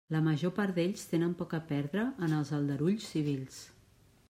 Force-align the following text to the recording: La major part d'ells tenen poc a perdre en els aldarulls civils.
La 0.13 0.19
major 0.27 0.53
part 0.59 0.75
d'ells 0.77 1.03
tenen 1.11 1.35
poc 1.41 1.53
a 1.59 1.61
perdre 1.73 2.07
en 2.29 2.35
els 2.39 2.55
aldarulls 2.61 3.13
civils. 3.13 3.63